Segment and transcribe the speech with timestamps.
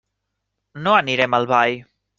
[0.87, 1.79] No anirem al ball.